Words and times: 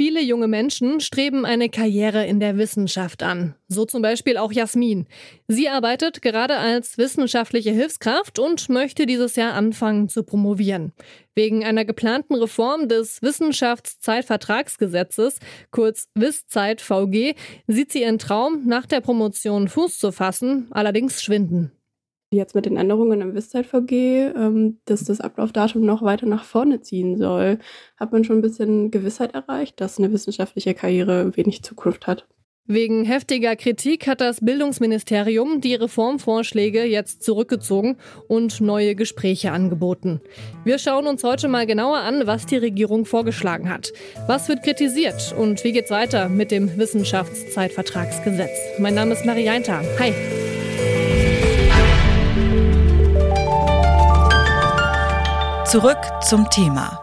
Viele 0.00 0.22
junge 0.22 0.48
Menschen 0.48 1.00
streben 1.00 1.44
eine 1.44 1.68
Karriere 1.68 2.24
in 2.24 2.40
der 2.40 2.56
Wissenschaft 2.56 3.22
an. 3.22 3.54
So 3.68 3.84
zum 3.84 4.00
Beispiel 4.00 4.38
auch 4.38 4.50
Jasmin. 4.50 5.06
Sie 5.46 5.68
arbeitet 5.68 6.22
gerade 6.22 6.56
als 6.56 6.96
wissenschaftliche 6.96 7.70
Hilfskraft 7.70 8.38
und 8.38 8.70
möchte 8.70 9.04
dieses 9.04 9.36
Jahr 9.36 9.52
anfangen 9.52 10.08
zu 10.08 10.22
promovieren. 10.22 10.94
Wegen 11.34 11.66
einer 11.66 11.84
geplanten 11.84 12.34
Reform 12.34 12.88
des 12.88 13.20
Wissenschaftszeitvertragsgesetzes, 13.20 15.38
kurz 15.70 16.08
WISZeit 16.14 16.80
VG, 16.80 17.34
sieht 17.66 17.92
sie 17.92 18.00
ihren 18.00 18.18
Traum, 18.18 18.62
nach 18.64 18.86
der 18.86 19.02
Promotion 19.02 19.68
Fuß 19.68 19.98
zu 19.98 20.12
fassen, 20.12 20.68
allerdings 20.70 21.22
schwinden 21.22 21.72
jetzt 22.30 22.54
mit 22.54 22.66
den 22.66 22.76
Änderungen 22.76 23.20
im 23.20 23.34
WISZeit-VG, 23.34 24.32
ähm, 24.36 24.78
dass 24.84 25.04
das 25.04 25.20
Ablaufdatum 25.20 25.84
noch 25.84 26.02
weiter 26.02 26.26
nach 26.26 26.44
vorne 26.44 26.80
ziehen 26.80 27.16
soll, 27.16 27.58
hat 27.96 28.12
man 28.12 28.24
schon 28.24 28.38
ein 28.38 28.42
bisschen 28.42 28.90
Gewissheit 28.90 29.34
erreicht, 29.34 29.80
dass 29.80 29.98
eine 29.98 30.12
wissenschaftliche 30.12 30.74
Karriere 30.74 31.36
wenig 31.36 31.62
Zukunft 31.62 32.06
hat. 32.06 32.26
Wegen 32.66 33.04
heftiger 33.04 33.56
Kritik 33.56 34.06
hat 34.06 34.20
das 34.20 34.44
Bildungsministerium 34.44 35.60
die 35.60 35.74
Reformvorschläge 35.74 36.84
jetzt 36.84 37.24
zurückgezogen 37.24 37.96
und 38.28 38.60
neue 38.60 38.94
Gespräche 38.94 39.50
angeboten. 39.50 40.20
Wir 40.62 40.78
schauen 40.78 41.08
uns 41.08 41.24
heute 41.24 41.48
mal 41.48 41.66
genauer 41.66 41.96
an, 41.96 42.28
was 42.28 42.46
die 42.46 42.58
Regierung 42.58 43.06
vorgeschlagen 43.06 43.68
hat. 43.68 43.92
Was 44.28 44.48
wird 44.48 44.62
kritisiert 44.62 45.34
und 45.36 45.64
wie 45.64 45.72
geht's 45.72 45.90
weiter 45.90 46.28
mit 46.28 46.52
dem 46.52 46.78
Wissenschaftszeitvertragsgesetz? 46.78 48.78
Mein 48.78 48.94
Name 48.94 49.14
ist 49.14 49.26
Marie 49.26 49.48
Einter. 49.48 49.82
Hi. 49.98 50.12
Zurück 55.70 56.00
zum 56.20 56.50
Thema. 56.50 56.99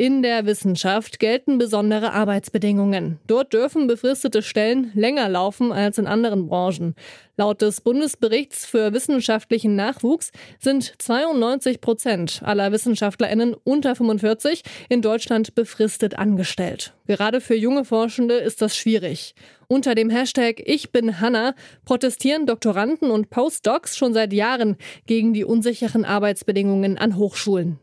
In 0.00 0.22
der 0.22 0.46
Wissenschaft 0.46 1.18
gelten 1.18 1.58
besondere 1.58 2.12
Arbeitsbedingungen. 2.12 3.18
Dort 3.26 3.52
dürfen 3.52 3.88
befristete 3.88 4.42
Stellen 4.42 4.92
länger 4.94 5.28
laufen 5.28 5.72
als 5.72 5.98
in 5.98 6.06
anderen 6.06 6.46
Branchen. 6.46 6.94
Laut 7.36 7.62
des 7.62 7.80
Bundesberichts 7.80 8.64
für 8.64 8.92
wissenschaftlichen 8.92 9.74
Nachwuchs 9.74 10.30
sind 10.60 10.94
92 10.98 11.80
Prozent 11.80 12.42
aller 12.44 12.70
WissenschaftlerInnen 12.70 13.56
unter 13.64 13.96
45 13.96 14.62
in 14.88 15.02
Deutschland 15.02 15.56
befristet 15.56 16.16
angestellt. 16.16 16.94
Gerade 17.08 17.40
für 17.40 17.56
junge 17.56 17.84
Forschende 17.84 18.34
ist 18.34 18.62
das 18.62 18.76
schwierig. 18.76 19.34
Unter 19.66 19.96
dem 19.96 20.10
Hashtag 20.10 20.62
Ich 20.64 20.92
bin 20.92 21.18
Hanna 21.18 21.56
protestieren 21.84 22.46
Doktoranden 22.46 23.10
und 23.10 23.30
Postdocs 23.30 23.96
schon 23.96 24.14
seit 24.14 24.32
Jahren 24.32 24.76
gegen 25.06 25.34
die 25.34 25.44
unsicheren 25.44 26.04
Arbeitsbedingungen 26.04 26.98
an 26.98 27.16
Hochschulen. 27.16 27.80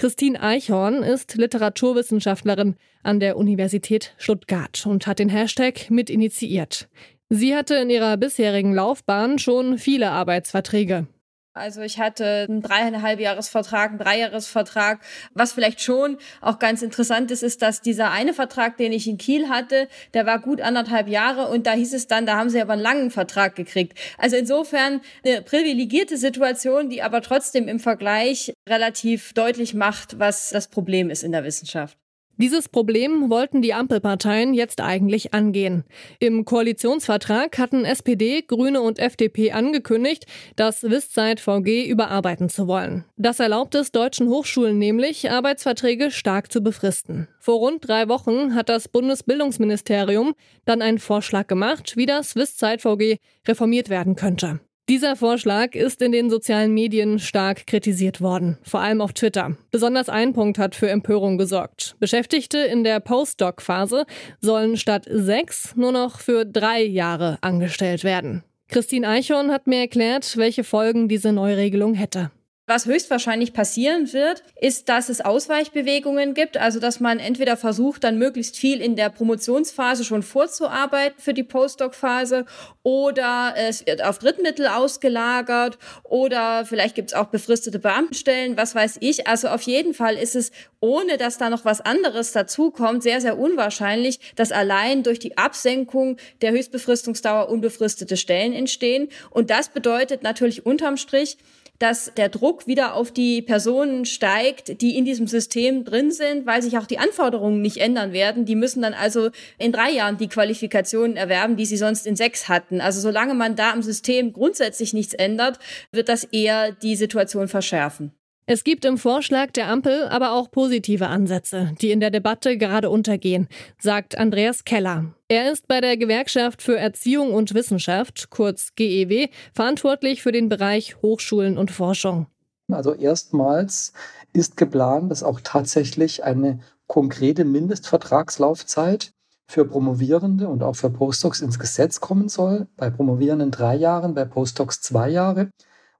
Christine 0.00 0.40
Eichhorn 0.40 1.02
ist 1.02 1.34
Literaturwissenschaftlerin 1.34 2.76
an 3.02 3.20
der 3.20 3.36
Universität 3.36 4.14
Stuttgart 4.16 4.86
und 4.86 5.06
hat 5.06 5.18
den 5.18 5.28
Hashtag 5.28 5.90
mit 5.90 6.08
initiiert. 6.08 6.88
Sie 7.28 7.54
hatte 7.54 7.74
in 7.74 7.90
ihrer 7.90 8.16
bisherigen 8.16 8.72
Laufbahn 8.72 9.38
schon 9.38 9.76
viele 9.76 10.10
Arbeitsverträge. 10.10 11.06
Also 11.52 11.80
ich 11.80 11.98
hatte 11.98 12.46
einen 12.48 12.62
dreieinhalb 12.62 13.18
Jahresvertrag, 13.18 13.90
einen 13.90 13.98
Dreijahresvertrag. 13.98 15.00
Was 15.34 15.52
vielleicht 15.52 15.80
schon 15.80 16.16
auch 16.40 16.60
ganz 16.60 16.80
interessant 16.80 17.32
ist, 17.32 17.42
ist, 17.42 17.60
dass 17.60 17.80
dieser 17.80 18.12
eine 18.12 18.34
Vertrag, 18.34 18.76
den 18.76 18.92
ich 18.92 19.08
in 19.08 19.18
Kiel 19.18 19.48
hatte, 19.48 19.88
der 20.14 20.26
war 20.26 20.38
gut 20.38 20.60
anderthalb 20.60 21.08
Jahre 21.08 21.48
und 21.48 21.66
da 21.66 21.72
hieß 21.72 21.92
es 21.92 22.06
dann, 22.06 22.24
da 22.24 22.36
haben 22.36 22.50
sie 22.50 22.62
aber 22.62 22.74
einen 22.74 22.82
langen 22.82 23.10
Vertrag 23.10 23.56
gekriegt. 23.56 23.98
Also 24.16 24.36
insofern 24.36 25.00
eine 25.24 25.42
privilegierte 25.42 26.16
Situation, 26.18 26.88
die 26.88 27.02
aber 27.02 27.20
trotzdem 27.20 27.66
im 27.66 27.80
Vergleich 27.80 28.52
relativ 28.68 29.32
deutlich 29.32 29.74
macht, 29.74 30.20
was 30.20 30.50
das 30.50 30.68
Problem 30.68 31.10
ist 31.10 31.24
in 31.24 31.32
der 31.32 31.42
Wissenschaft. 31.42 31.98
Dieses 32.36 32.68
Problem 32.70 33.28
wollten 33.28 33.60
die 33.60 33.74
Ampelparteien 33.74 34.54
jetzt 34.54 34.80
eigentlich 34.80 35.34
angehen. 35.34 35.84
Im 36.20 36.46
Koalitionsvertrag 36.46 37.58
hatten 37.58 37.84
SPD, 37.84 38.40
Grüne 38.40 38.80
und 38.80 38.98
FDP 38.98 39.52
angekündigt, 39.52 40.24
das 40.56 40.82
Wisszeit 40.82 41.38
VG 41.40 41.86
überarbeiten 41.86 42.48
zu 42.48 42.66
wollen. 42.66 43.04
Das 43.18 43.40
erlaubt 43.40 43.74
es 43.74 43.92
deutschen 43.92 44.28
Hochschulen 44.28 44.78
nämlich, 44.78 45.30
Arbeitsverträge 45.30 46.10
stark 46.10 46.50
zu 46.50 46.62
befristen. 46.62 47.28
Vor 47.40 47.56
rund 47.56 47.86
drei 47.86 48.08
Wochen 48.08 48.54
hat 48.54 48.70
das 48.70 48.88
Bundesbildungsministerium 48.88 50.34
dann 50.64 50.80
einen 50.80 50.98
Vorschlag 50.98 51.46
gemacht, 51.46 51.96
wie 51.96 52.06
das 52.06 52.36
Wisszeit 52.36 52.80
VG 52.80 53.18
reformiert 53.46 53.90
werden 53.90 54.16
könnte. 54.16 54.60
Dieser 54.90 55.14
Vorschlag 55.14 55.76
ist 55.76 56.02
in 56.02 56.10
den 56.10 56.30
sozialen 56.30 56.74
Medien 56.74 57.20
stark 57.20 57.68
kritisiert 57.68 58.20
worden, 58.20 58.58
vor 58.64 58.80
allem 58.80 59.00
auf 59.00 59.12
Twitter. 59.12 59.56
Besonders 59.70 60.08
ein 60.08 60.32
Punkt 60.32 60.58
hat 60.58 60.74
für 60.74 60.90
Empörung 60.90 61.38
gesorgt. 61.38 61.94
Beschäftigte 62.00 62.58
in 62.58 62.82
der 62.82 62.98
Postdoc-Phase 62.98 64.04
sollen 64.40 64.76
statt 64.76 65.06
sechs 65.08 65.76
nur 65.76 65.92
noch 65.92 66.18
für 66.18 66.44
drei 66.44 66.82
Jahre 66.82 67.38
angestellt 67.40 68.02
werden. 68.02 68.42
Christine 68.66 69.06
Eichhorn 69.06 69.52
hat 69.52 69.68
mir 69.68 69.78
erklärt, 69.78 70.36
welche 70.36 70.64
Folgen 70.64 71.06
diese 71.06 71.30
Neuregelung 71.30 71.94
hätte. 71.94 72.32
Was 72.70 72.86
höchstwahrscheinlich 72.86 73.52
passieren 73.52 74.12
wird, 74.12 74.44
ist, 74.54 74.88
dass 74.88 75.08
es 75.08 75.20
Ausweichbewegungen 75.20 76.34
gibt, 76.34 76.56
also 76.56 76.78
dass 76.78 77.00
man 77.00 77.18
entweder 77.18 77.56
versucht, 77.56 78.04
dann 78.04 78.16
möglichst 78.16 78.56
viel 78.56 78.80
in 78.80 78.94
der 78.94 79.08
Promotionsphase 79.08 80.04
schon 80.04 80.22
vorzuarbeiten 80.22 81.20
für 81.20 81.34
die 81.34 81.42
Postdoc-Phase 81.42 82.44
oder 82.84 83.54
es 83.56 83.84
wird 83.86 84.04
auf 84.04 84.20
Drittmittel 84.20 84.68
ausgelagert 84.68 85.78
oder 86.04 86.64
vielleicht 86.64 86.94
gibt 86.94 87.10
es 87.10 87.16
auch 87.16 87.26
befristete 87.26 87.80
Beamtenstellen, 87.80 88.56
was 88.56 88.76
weiß 88.76 88.98
ich. 89.00 89.26
Also 89.26 89.48
auf 89.48 89.62
jeden 89.62 89.92
Fall 89.92 90.14
ist 90.14 90.36
es, 90.36 90.52
ohne 90.78 91.16
dass 91.16 91.38
da 91.38 91.50
noch 91.50 91.64
was 91.64 91.80
anderes 91.80 92.30
dazukommt, 92.30 93.02
sehr, 93.02 93.20
sehr 93.20 93.36
unwahrscheinlich, 93.36 94.20
dass 94.36 94.52
allein 94.52 95.02
durch 95.02 95.18
die 95.18 95.36
Absenkung 95.36 96.18
der 96.40 96.52
Höchstbefristungsdauer 96.52 97.48
unbefristete 97.48 98.16
Stellen 98.16 98.52
entstehen. 98.52 99.08
Und 99.30 99.50
das 99.50 99.70
bedeutet 99.70 100.22
natürlich 100.22 100.64
unterm 100.64 100.96
Strich, 100.96 101.36
dass 101.80 102.12
der 102.14 102.28
Druck 102.28 102.66
wieder 102.66 102.94
auf 102.94 103.10
die 103.10 103.40
Personen 103.40 104.04
steigt, 104.04 104.80
die 104.82 104.96
in 104.96 105.04
diesem 105.04 105.26
System 105.26 105.84
drin 105.84 106.12
sind, 106.12 106.46
weil 106.46 106.62
sich 106.62 106.76
auch 106.78 106.86
die 106.86 106.98
Anforderungen 106.98 107.62
nicht 107.62 107.78
ändern 107.78 108.12
werden. 108.12 108.44
Die 108.44 108.54
müssen 108.54 108.82
dann 108.82 108.94
also 108.94 109.30
in 109.58 109.72
drei 109.72 109.90
Jahren 109.90 110.18
die 110.18 110.28
Qualifikationen 110.28 111.16
erwerben, 111.16 111.56
die 111.56 111.64
sie 111.64 111.78
sonst 111.78 112.06
in 112.06 112.16
sechs 112.16 112.48
hatten. 112.48 112.82
Also 112.82 113.00
solange 113.00 113.34
man 113.34 113.56
da 113.56 113.72
am 113.72 113.82
System 113.82 114.34
grundsätzlich 114.34 114.92
nichts 114.92 115.14
ändert, 115.14 115.58
wird 115.90 116.10
das 116.10 116.24
eher 116.24 116.70
die 116.70 116.96
Situation 116.96 117.48
verschärfen. 117.48 118.12
Es 118.52 118.64
gibt 118.64 118.84
im 118.84 118.98
Vorschlag 118.98 119.52
der 119.52 119.68
Ampel 119.68 120.08
aber 120.08 120.32
auch 120.32 120.50
positive 120.50 121.06
Ansätze, 121.06 121.72
die 121.80 121.92
in 121.92 122.00
der 122.00 122.10
Debatte 122.10 122.58
gerade 122.58 122.90
untergehen, 122.90 123.46
sagt 123.78 124.18
Andreas 124.18 124.64
Keller. 124.64 125.14
Er 125.28 125.52
ist 125.52 125.68
bei 125.68 125.80
der 125.80 125.96
Gewerkschaft 125.96 126.60
für 126.60 126.76
Erziehung 126.76 127.32
und 127.32 127.54
Wissenschaft, 127.54 128.28
kurz 128.30 128.74
GEW, 128.74 129.28
verantwortlich 129.54 130.20
für 130.20 130.32
den 130.32 130.48
Bereich 130.48 131.00
Hochschulen 131.00 131.58
und 131.58 131.70
Forschung. 131.70 132.26
Also 132.72 132.92
erstmals 132.92 133.92
ist 134.32 134.56
geplant, 134.56 135.12
dass 135.12 135.22
auch 135.22 135.38
tatsächlich 135.44 136.24
eine 136.24 136.58
konkrete 136.88 137.44
Mindestvertragslaufzeit 137.44 139.12
für 139.46 139.64
Promovierende 139.64 140.48
und 140.48 140.64
auch 140.64 140.74
für 140.74 140.90
Postdocs 140.90 141.40
ins 141.40 141.60
Gesetz 141.60 142.00
kommen 142.00 142.28
soll. 142.28 142.66
Bei 142.76 142.90
Promovierenden 142.90 143.52
drei 143.52 143.76
Jahren, 143.76 144.14
bei 144.14 144.24
Postdocs 144.24 144.80
zwei 144.80 145.08
Jahre. 145.08 145.50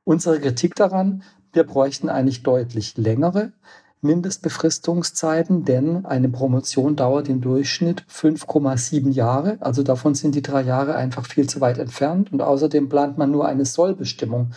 Unsere 0.02 0.40
Kritik 0.40 0.74
daran, 0.74 1.22
wir 1.52 1.64
bräuchten 1.64 2.08
eigentlich 2.08 2.42
deutlich 2.42 2.96
längere 2.96 3.52
Mindestbefristungszeiten, 4.02 5.64
denn 5.64 6.06
eine 6.06 6.30
Promotion 6.30 6.96
dauert 6.96 7.28
im 7.28 7.40
Durchschnitt 7.42 8.04
5,7 8.10 9.10
Jahre. 9.10 9.58
Also 9.60 9.82
davon 9.82 10.14
sind 10.14 10.34
die 10.34 10.42
drei 10.42 10.62
Jahre 10.62 10.94
einfach 10.94 11.26
viel 11.26 11.48
zu 11.48 11.60
weit 11.60 11.78
entfernt. 11.78 12.32
Und 12.32 12.40
außerdem 12.40 12.88
plant 12.88 13.18
man 13.18 13.30
nur 13.30 13.46
eine 13.46 13.66
Sollbestimmung 13.66 14.52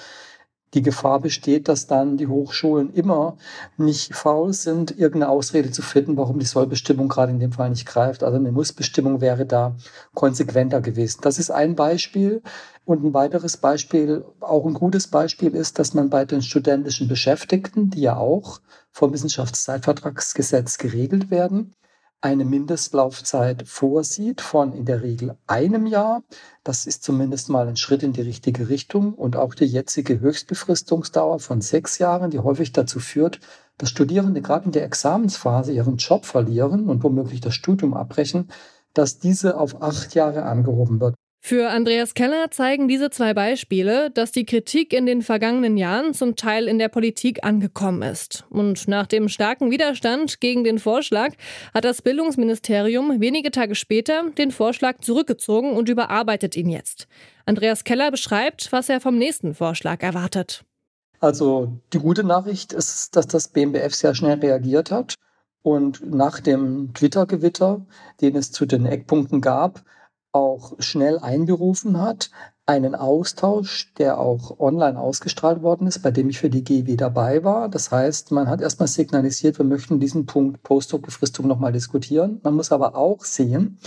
die 0.74 0.82
Gefahr 0.82 1.20
besteht, 1.20 1.68
dass 1.68 1.88
dann 1.88 2.18
die 2.18 2.28
Hochschulen 2.28 2.92
immer 2.94 3.38
nicht 3.78 4.16
faul 4.16 4.54
sind, 4.54 4.92
irgendeine 4.92 5.30
Ausrede 5.30 5.72
zu 5.72 5.82
finden, 5.82 6.18
warum 6.18 6.40
die 6.40 6.46
Sollbestimmung 6.46 7.10
gerade 7.10 7.32
in 7.32 7.40
dem 7.40 7.52
Fall 7.52 7.70
nicht 7.70 7.86
greift. 7.86 8.24
Also 8.24 8.38
eine 8.38 8.52
Mussbestimmung 8.52 9.22
wäre 9.22 9.46
da 9.46 9.76
konsequenter 10.16 10.82
gewesen. 10.82 11.20
Das 11.22 11.38
ist 11.38 11.52
ein 11.52 11.76
Beispiel. 11.76 12.42
Und 12.86 13.04
ein 13.04 13.14
weiteres 13.14 13.58
Beispiel, 13.58 14.26
auch 14.42 14.66
ein 14.66 14.74
gutes 14.74 15.08
Beispiel 15.08 15.56
ist, 15.56 15.80
dass 15.80 15.94
man 15.94 16.10
bei 16.10 16.26
den 16.26 16.42
studentischen 16.42 17.08
Beschäftigten, 17.08 17.90
die 17.90 18.02
ja 18.02 18.18
auch 18.18 18.60
vom 18.92 19.14
Wissenschaftszeitvertragsgesetz 19.14 20.78
geregelt 20.78 21.32
werden, 21.32 21.74
eine 22.24 22.46
Mindestlaufzeit 22.46 23.68
vorsieht 23.68 24.40
von 24.40 24.72
in 24.72 24.86
der 24.86 25.02
Regel 25.02 25.38
einem 25.46 25.86
Jahr. 25.86 26.24
Das 26.64 26.86
ist 26.86 27.04
zumindest 27.04 27.50
mal 27.50 27.68
ein 27.68 27.76
Schritt 27.76 28.02
in 28.02 28.14
die 28.14 28.22
richtige 28.22 28.70
Richtung. 28.70 29.14
Und 29.14 29.36
auch 29.36 29.54
die 29.54 29.66
jetzige 29.66 30.22
Höchstbefristungsdauer 30.22 31.40
von 31.40 31.60
sechs 31.60 32.00
Jahren, 32.00 32.32
die 32.32 32.40
häufig 32.40 32.72
dazu 32.72 33.02
führt, 33.02 33.42
dass 33.78 33.90
Studierende 33.90 34.42
gerade 34.42 34.66
in 34.66 34.72
der 34.72 34.86
Examensphase 34.86 35.74
ihren 35.74 35.98
Job 35.98 36.26
verlieren 36.26 36.88
und 36.88 37.04
womöglich 37.04 37.42
das 37.42 37.56
Studium 37.56 37.94
abbrechen, 37.94 38.50
dass 38.94 39.20
diese 39.20 39.60
auf 39.60 39.82
acht 39.82 40.16
Jahre 40.16 40.44
angehoben 40.44 41.02
wird. 41.02 41.16
Für 41.46 41.72
Andreas 41.72 42.14
Keller 42.14 42.52
zeigen 42.52 42.88
diese 42.88 43.10
zwei 43.10 43.34
Beispiele, 43.34 44.10
dass 44.12 44.32
die 44.32 44.46
Kritik 44.46 44.94
in 44.94 45.06
den 45.06 45.22
vergangenen 45.22 45.76
Jahren 45.76 46.14
zum 46.14 46.38
Teil 46.38 46.70
in 46.70 46.80
der 46.80 46.88
Politik 46.88 47.44
angekommen 47.44 48.02
ist. 48.02 48.46
Und 48.50 48.88
nach 48.88 49.08
dem 49.08 49.28
starken 49.28 49.70
Widerstand 49.70 50.40
gegen 50.40 50.64
den 50.64 50.80
Vorschlag 50.80 51.34
hat 51.74 51.84
das 51.84 52.02
Bildungsministerium 52.02 53.20
wenige 53.20 53.52
Tage 53.52 53.76
später 53.76 54.24
den 54.38 54.52
Vorschlag 54.52 55.00
zurückgezogen 55.02 55.74
und 55.74 55.90
überarbeitet 55.90 56.56
ihn 56.56 56.70
jetzt. 56.70 57.10
Andreas 57.46 57.84
Keller 57.84 58.10
beschreibt, 58.10 58.72
was 58.72 58.88
er 58.88 59.02
vom 59.02 59.18
nächsten 59.18 59.54
Vorschlag 59.54 60.02
erwartet. 60.02 60.64
Also 61.20 61.78
die 61.92 62.00
gute 62.00 62.24
Nachricht 62.24 62.72
ist, 62.72 63.18
dass 63.18 63.28
das 63.28 63.50
BMBF 63.50 63.94
sehr 63.94 64.16
schnell 64.16 64.40
reagiert 64.40 64.92
hat 64.92 65.16
und 65.62 66.10
nach 66.10 66.40
dem 66.40 66.94
Twitter-Gewitter, 66.94 67.86
den 68.22 68.38
es 68.38 68.54
zu 68.54 68.66
den 68.66 68.86
Eckpunkten 68.86 69.42
gab, 69.42 69.84
auch 70.34 70.74
schnell 70.80 71.20
einberufen 71.20 72.02
hat, 72.02 72.32
einen 72.66 72.96
Austausch, 72.96 73.94
der 73.98 74.20
auch 74.20 74.60
online 74.60 75.00
ausgestrahlt 75.00 75.62
worden 75.62 75.88
ist, 75.88 76.00
bei 76.00 76.12
dem 76.12 76.30
ich 76.30 76.40
für 76.40 76.50
die 76.50 76.64
GW 76.64 76.96
dabei 76.96 77.44
war. 77.44 77.70
Das 77.70 77.92
heißt, 77.92 78.32
man 78.32 78.50
hat 78.50 78.62
erstmal 78.62 78.88
signalisiert, 78.88 79.58
wir 79.58 79.66
möchten 79.66 80.00
diesen 80.00 80.26
Punkt 80.26 80.64
Postdoc-Befristung 80.64 81.48
nochmal 81.48 81.72
diskutieren. 81.72 82.40
Man 82.44 82.56
muss 82.56 82.72
aber 82.72 82.96
auch 82.96 83.24
sehen, 83.24 83.80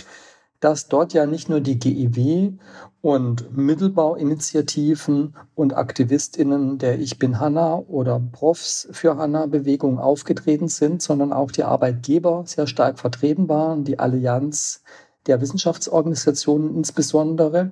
dass 0.59 0.87
dort 0.87 1.13
ja 1.13 1.25
nicht 1.25 1.49
nur 1.49 1.59
die 1.59 1.77
GEW 1.77 2.53
und 3.01 3.55
Mittelbauinitiativen 3.55 5.35
und 5.53 5.75
AktivistInnen 5.75 6.77
der 6.77 6.99
Ich 6.99 7.19
bin 7.19 7.39
Hanna 7.39 7.77
oder 7.77 8.19
Profs 8.19 8.87
für 8.91 9.17
Hanna 9.17 9.45
Bewegung 9.45 9.99
aufgetreten 9.99 10.67
sind, 10.67 11.01
sondern 11.01 11.33
auch 11.33 11.51
die 11.51 11.63
Arbeitgeber 11.63 12.43
sehr 12.45 12.67
stark 12.67 12.99
vertreten 12.99 13.49
waren, 13.49 13.83
die 13.83 13.99
Allianz 13.99 14.83
der 15.27 15.41
Wissenschaftsorganisationen 15.41 16.75
insbesondere. 16.75 17.71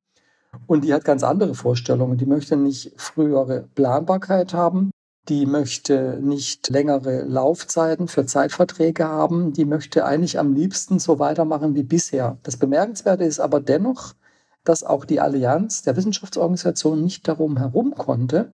Und 0.67 0.83
die 0.83 0.93
hat 0.93 1.03
ganz 1.03 1.23
andere 1.23 1.55
Vorstellungen. 1.55 2.17
Die 2.17 2.25
möchte 2.25 2.55
nicht 2.55 2.93
frühere 2.97 3.67
Planbarkeit 3.75 4.53
haben. 4.53 4.91
Die 5.27 5.45
möchte 5.45 6.19
nicht 6.21 6.69
längere 6.69 7.23
Laufzeiten 7.23 8.07
für 8.07 8.25
Zeitverträge 8.25 9.07
haben. 9.07 9.53
Die 9.53 9.65
möchte 9.65 10.05
eigentlich 10.05 10.37
am 10.37 10.53
liebsten 10.53 10.99
so 10.99 11.19
weitermachen 11.19 11.75
wie 11.75 11.83
bisher. 11.83 12.37
Das 12.43 12.57
Bemerkenswerte 12.57 13.23
ist 13.23 13.39
aber 13.39 13.59
dennoch, 13.59 14.13
dass 14.63 14.83
auch 14.83 15.05
die 15.05 15.19
Allianz 15.19 15.81
der 15.81 15.95
Wissenschaftsorganisationen 15.95 17.03
nicht 17.03 17.27
darum 17.27 17.57
herum 17.57 17.95
konnte, 17.95 18.51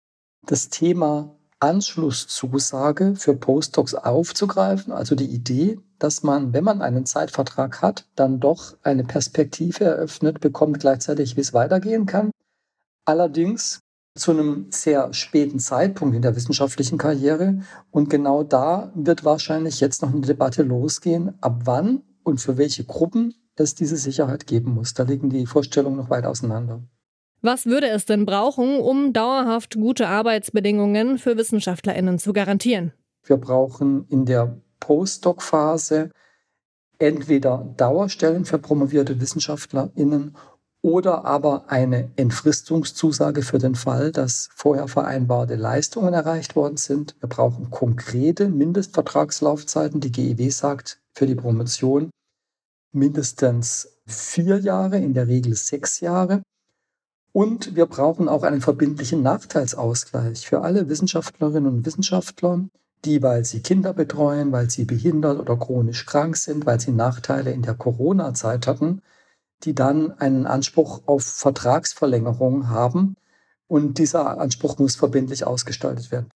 das 0.47 0.69
Thema 0.69 1.37
Anschlusszusage 1.61 3.15
für 3.17 3.37
Postdocs 3.37 3.95
aufzugreifen, 3.95 4.93
also 4.93 5.15
die 5.15 5.27
Idee, 5.27 5.79
dass 5.99 6.23
man, 6.23 6.53
wenn 6.53 6.65
man 6.65 6.81
einen 6.81 7.07
Zeitvertrag 7.07 7.83
hat, 7.83 8.07
dann 8.17 8.41
doch 8.41 8.77
eine 8.83 9.05
Perspektive 9.05 9.85
eröffnet 9.85 10.41
bekommt, 10.41 10.81
gleichzeitig, 10.81 11.37
wie 11.37 11.43
es 11.43 11.53
weitergehen 11.53 12.07
kann. 12.07 12.31
Allerdings 13.05 13.81
zu 14.15 14.33
einem 14.33 14.67
sehr 14.71 15.13
späten 15.13 15.59
Zeitpunkt 15.59 16.17
in 16.17 16.23
der 16.23 16.35
wissenschaftlichen 16.35 16.99
Karriere. 16.99 17.61
Und 17.91 18.11
genau 18.11 18.43
da 18.43 18.91
wird 18.95 19.25
wahrscheinlich 19.25 19.81
jetzt 19.81 20.03
noch 20.03 20.13
eine 20.13 20.21
Debatte 20.23 20.63
losgehen, 20.63 21.35
ab 21.41 21.63
wann 21.65 22.03
und 22.23 22.41
für 22.41 22.59
welche 22.59 22.85
Gruppen 22.85 23.35
es 23.57 23.75
diese 23.75 23.97
Sicherheit 23.97 24.47
geben 24.47 24.73
muss. 24.75 24.95
Da 24.95 25.05
liegen 25.05 25.31
die 25.31 25.47
Vorstellungen 25.47 25.97
noch 25.97 26.11
weit 26.11 26.25
auseinander. 26.25 26.83
Was 27.43 27.65
würde 27.65 27.89
es 27.89 28.05
denn 28.05 28.27
brauchen, 28.27 28.81
um 28.81 29.13
dauerhaft 29.15 29.77
gute 29.77 30.09
Arbeitsbedingungen 30.09 31.19
für 31.19 31.39
Wissenschaftlerinnen 31.39 32.19
zu 32.19 32.35
garantieren? 32.35 32.93
Wir 33.25 33.39
brauchen 33.39 34.07
in 34.09 34.27
der 34.27 34.61
Postdoc-Phase 34.81 36.11
entweder 36.99 37.73
Dauerstellen 37.77 38.45
für 38.45 38.59
promovierte 38.59 39.21
Wissenschaftlerinnen 39.21 40.37
oder 40.83 41.25
aber 41.25 41.65
eine 41.69 42.11
Entfristungszusage 42.17 43.43
für 43.43 43.59
den 43.59 43.75
Fall, 43.75 44.13
dass 44.13 44.49
vorher 44.55 44.89
vereinbarte 44.89 45.57
Leistungen 45.57 46.15
erreicht 46.15 46.57
worden 46.57 46.77
sind. 46.77 47.17
Wir 47.21 47.29
brauchen 47.29 47.71
konkrete 47.71 48.49
Mindestvertragslaufzeiten. 48.49 50.01
Die 50.01 50.13
GEW 50.13 50.51
sagt 50.51 51.01
für 51.13 51.27
die 51.27 51.35
Promotion 51.35 52.11
mindestens 52.93 53.99
vier 54.07 54.59
Jahre, 54.59 54.99
in 54.99 55.15
der 55.15 55.29
Regel 55.29 55.55
sechs 55.55 56.01
Jahre. 56.01 56.43
Und 57.33 57.77
wir 57.77 57.87
brauchen 57.87 58.29
auch 58.29 58.43
einen 58.43 58.61
verbindlichen 58.61 59.23
Nachteilsausgleich 59.23 60.47
für 60.47 60.63
alle 60.63 60.89
Wissenschaftlerinnen 60.89 61.73
und 61.73 61.87
Wissenschaftler, 61.87 62.65
die, 63.05 63.23
weil 63.23 63.45
sie 63.45 63.61
Kinder 63.61 63.93
betreuen, 63.93 64.53
weil 64.53 64.69
sie 64.69 64.85
behindert 64.85 65.39
oder 65.39 65.57
chronisch 65.57 66.07
krank 66.07 66.37
sind, 66.37 66.67
weil 66.67 66.81
sie 66.81 66.93
Nachteile 66.93 67.53
in 67.53 67.63
der 67.63 67.75
Corona-Zeit 67.75 68.67
hatten, 68.67 69.03
die 69.63 69.75
dann 69.75 70.13
einen 70.19 70.47
Anspruch 70.47 71.03
auf 71.07 71.23
Vertragsverlängerung 71.23 72.69
haben. 72.69 73.17
Und 73.69 73.99
dieser 73.99 74.41
Anspruch 74.41 74.79
muss 74.79 74.97
verbindlich 74.97 75.47
ausgestaltet 75.47 76.11
werden. 76.11 76.31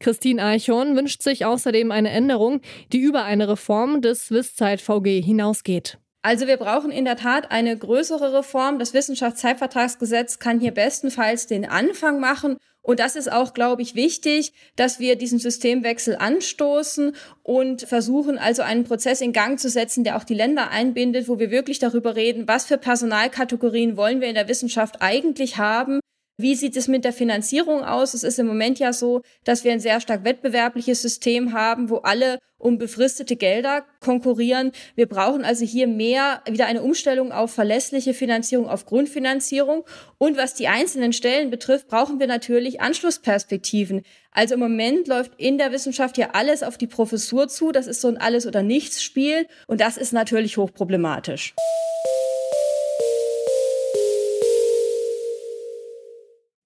Christine 0.00 0.42
Eichhorn 0.42 0.96
wünscht 0.96 1.22
sich 1.22 1.44
außerdem 1.44 1.92
eine 1.92 2.10
Änderung, 2.10 2.62
die 2.92 2.98
über 2.98 3.22
eine 3.24 3.48
Reform 3.48 4.00
des 4.00 4.30
Wisszeit-VG 4.30 5.20
hinausgeht. 5.20 5.98
Also 6.22 6.46
wir 6.46 6.58
brauchen 6.58 6.90
in 6.90 7.06
der 7.06 7.16
Tat 7.16 7.50
eine 7.50 7.76
größere 7.76 8.34
Reform. 8.34 8.78
Das 8.78 8.92
Wissenschaftszeitvertragsgesetz 8.92 10.38
kann 10.38 10.60
hier 10.60 10.72
bestenfalls 10.72 11.46
den 11.46 11.64
Anfang 11.64 12.20
machen. 12.20 12.58
Und 12.82 13.00
das 13.00 13.16
ist 13.16 13.30
auch, 13.30 13.54
glaube 13.54 13.82
ich, 13.82 13.94
wichtig, 13.94 14.52
dass 14.76 14.98
wir 15.00 15.16
diesen 15.16 15.38
Systemwechsel 15.38 16.16
anstoßen 16.16 17.14
und 17.42 17.82
versuchen 17.82 18.38
also 18.38 18.62
einen 18.62 18.84
Prozess 18.84 19.20
in 19.20 19.32
Gang 19.32 19.58
zu 19.58 19.68
setzen, 19.68 20.04
der 20.04 20.16
auch 20.16 20.24
die 20.24 20.34
Länder 20.34 20.70
einbindet, 20.70 21.28
wo 21.28 21.38
wir 21.38 21.50
wirklich 21.50 21.78
darüber 21.78 22.16
reden, 22.16 22.48
was 22.48 22.66
für 22.66 22.78
Personalkategorien 22.78 23.96
wollen 23.96 24.20
wir 24.20 24.28
in 24.28 24.34
der 24.34 24.48
Wissenschaft 24.48 25.00
eigentlich 25.00 25.58
haben, 25.58 26.00
wie 26.42 26.54
sieht 26.54 26.76
es 26.76 26.88
mit 26.88 27.04
der 27.04 27.12
Finanzierung 27.12 27.84
aus? 27.84 28.14
Es 28.14 28.22
ist 28.22 28.38
im 28.38 28.46
Moment 28.46 28.78
ja 28.78 28.92
so, 28.92 29.22
dass 29.44 29.64
wir 29.64 29.72
ein 29.72 29.80
sehr 29.80 30.00
stark 30.00 30.24
wettbewerbliches 30.24 31.02
System 31.02 31.52
haben, 31.52 31.90
wo 31.90 31.98
alle 31.98 32.38
um 32.58 32.78
befristete 32.78 33.36
Gelder 33.36 33.84
konkurrieren. 34.00 34.72
Wir 34.94 35.06
brauchen 35.06 35.44
also 35.44 35.64
hier 35.64 35.86
mehr 35.86 36.42
wieder 36.48 36.66
eine 36.66 36.82
Umstellung 36.82 37.32
auf 37.32 37.52
verlässliche 37.52 38.14
Finanzierung, 38.14 38.68
auf 38.68 38.86
Grundfinanzierung. 38.86 39.84
Und 40.18 40.36
was 40.36 40.54
die 40.54 40.68
einzelnen 40.68 41.12
Stellen 41.12 41.50
betrifft, 41.50 41.88
brauchen 41.88 42.20
wir 42.20 42.26
natürlich 42.26 42.80
Anschlussperspektiven. 42.80 44.02
Also 44.30 44.54
im 44.54 44.60
Moment 44.60 45.08
läuft 45.08 45.32
in 45.38 45.58
der 45.58 45.72
Wissenschaft 45.72 46.18
ja 46.18 46.30
alles 46.34 46.62
auf 46.62 46.78
die 46.78 46.86
Professur 46.86 47.48
zu. 47.48 47.72
Das 47.72 47.86
ist 47.86 48.00
so 48.00 48.08
ein 48.08 48.18
Alles- 48.18 48.46
oder 48.46 48.62
Nichts-Spiel. 48.62 49.46
Und 49.66 49.80
das 49.80 49.96
ist 49.96 50.12
natürlich 50.12 50.56
hochproblematisch. 50.56 51.54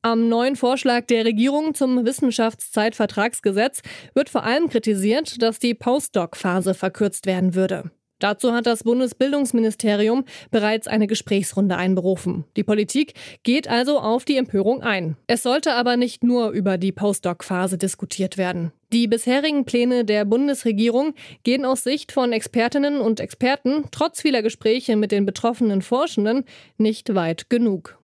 Am 0.04 0.28
neuen 0.28 0.54
Vorschlag 0.54 1.06
der 1.06 1.24
Regierung 1.24 1.72
zum 1.72 2.04
Wissenschaftszeitvertragsgesetz 2.04 3.80
wird 4.12 4.28
vor 4.28 4.42
allem 4.42 4.68
kritisiert, 4.68 5.40
dass 5.40 5.58
die 5.58 5.72
Postdoc-Phase 5.72 6.74
verkürzt 6.74 7.24
werden 7.24 7.54
würde. 7.54 7.90
Dazu 8.18 8.52
hat 8.52 8.66
das 8.66 8.84
Bundesbildungsministerium 8.84 10.26
bereits 10.50 10.88
eine 10.88 11.06
Gesprächsrunde 11.06 11.78
einberufen. 11.78 12.44
Die 12.54 12.64
Politik 12.64 13.14
geht 13.44 13.66
also 13.66 13.98
auf 13.98 14.26
die 14.26 14.36
Empörung 14.36 14.82
ein. 14.82 15.16
Es 15.26 15.42
sollte 15.42 15.72
aber 15.72 15.96
nicht 15.96 16.22
nur 16.22 16.50
über 16.50 16.76
die 16.76 16.92
Postdoc-Phase 16.92 17.78
diskutiert 17.78 18.36
werden. 18.36 18.72
Die 18.92 19.08
bisherigen 19.08 19.64
Pläne 19.64 20.04
der 20.04 20.26
Bundesregierung 20.26 21.14
gehen 21.44 21.64
aus 21.64 21.82
Sicht 21.82 22.12
von 22.12 22.34
Expertinnen 22.34 23.00
und 23.00 23.20
Experten 23.20 23.84
trotz 23.90 24.20
vieler 24.20 24.42
Gespräche 24.42 24.96
mit 24.96 25.12
den 25.12 25.24
betroffenen 25.24 25.80
Forschenden 25.80 26.44
nicht 26.76 27.14
weit 27.14 27.48
genug. 27.48 28.03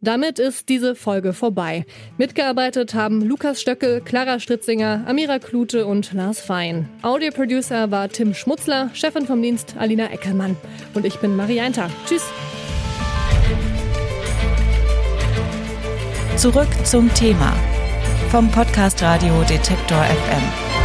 Damit 0.00 0.38
ist 0.38 0.68
diese 0.68 0.94
Folge 0.94 1.32
vorbei. 1.32 1.84
Mitgearbeitet 2.18 2.94
haben 2.94 3.20
Lukas 3.20 3.60
Stöckel, 3.60 4.00
Clara 4.00 4.38
Stritzinger, 4.38 5.02
Amira 5.08 5.40
Klute 5.40 5.86
und 5.86 6.12
Lars 6.12 6.40
Fein. 6.40 6.88
Audioproducer 7.02 7.90
war 7.90 8.08
Tim 8.08 8.32
Schmutzler, 8.32 8.90
Chefin 8.94 9.26
vom 9.26 9.42
Dienst 9.42 9.74
Alina 9.76 10.12
Eckelmann. 10.12 10.56
Und 10.94 11.04
ich 11.04 11.16
bin 11.16 11.34
Marie 11.34 11.60
Einter. 11.60 11.90
Tschüss. 12.06 12.22
Zurück 16.36 16.68
zum 16.84 17.12
Thema 17.14 17.52
vom 18.30 18.48
Podcast 18.52 19.02
Radio 19.02 19.42
Detektor 19.48 20.04
FM. 20.04 20.77